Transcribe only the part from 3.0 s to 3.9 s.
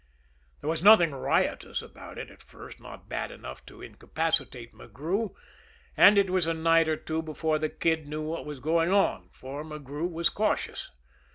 bad enough to